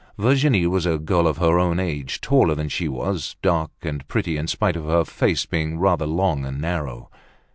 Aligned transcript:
Virginie 0.17 0.65
was 0.65 0.87
a 0.87 0.97
girl 0.97 1.27
of 1.27 1.37
her 1.37 1.59
own 1.59 1.79
age, 1.79 2.19
taller 2.21 2.55
than 2.55 2.67
she 2.67 2.87
was, 2.87 3.35
dark 3.43 3.69
and 3.83 4.07
pretty 4.07 4.35
in 4.35 4.47
spite 4.47 4.75
of 4.75 4.85
her 4.85 5.05
face 5.05 5.45
being 5.45 5.77
rather 5.77 6.07
long 6.07 6.43
and 6.43 6.59
narrow. 6.59 7.11